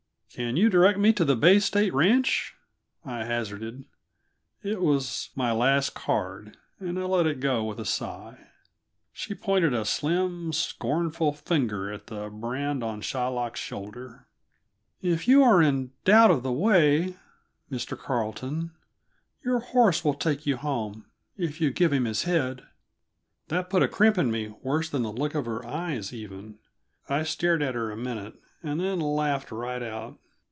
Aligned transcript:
"Can 0.33 0.55
you 0.55 0.69
direct 0.69 0.97
me 0.97 1.11
to 1.11 1.25
the 1.25 1.35
Bay 1.35 1.59
State 1.59 1.93
Ranch?" 1.93 2.55
I 3.03 3.25
hazarded. 3.25 3.83
It 4.63 4.79
was 4.81 5.29
my 5.35 5.51
last 5.51 5.93
card, 5.93 6.55
and 6.79 6.97
I 6.97 7.03
let 7.03 7.27
it 7.27 7.41
go 7.41 7.65
with 7.65 7.81
a 7.81 7.83
sigh. 7.85 8.47
She 9.11 9.35
pointed 9.35 9.73
a 9.73 9.83
slim, 9.83 10.53
scornful 10.53 11.33
finger 11.33 11.91
at 11.91 12.07
the 12.07 12.29
brand 12.29 12.81
on 12.81 13.01
Shylock's 13.01 13.59
shoulder. 13.59 14.25
"If 15.01 15.27
you 15.27 15.43
are 15.43 15.61
in 15.61 15.91
doubt 16.05 16.31
of 16.31 16.43
the 16.43 16.53
way, 16.53 17.15
Mr. 17.69 17.99
Carleton, 17.99 18.71
your 19.43 19.59
horse 19.59 20.05
will 20.05 20.13
take 20.13 20.45
you 20.45 20.55
home 20.55 21.07
if 21.35 21.59
you 21.59 21.71
give 21.71 21.91
him 21.91 22.05
his 22.05 22.23
head." 22.23 22.63
That 23.49 23.69
put 23.69 23.83
a 23.83 23.87
crimp 23.89 24.17
in 24.17 24.31
me 24.31 24.47
worse 24.61 24.89
than 24.89 25.01
the 25.01 25.11
look 25.11 25.35
of 25.35 25.45
her 25.45 25.67
eyes, 25.67 26.13
even. 26.13 26.57
I 27.09 27.23
stared 27.23 27.61
at 27.61 27.75
her 27.75 27.91
a 27.91 27.97
minute, 27.97 28.35
and 28.63 28.79
then 28.79 28.99
laughed 28.99 29.51
right 29.51 29.81
out. 29.81 30.17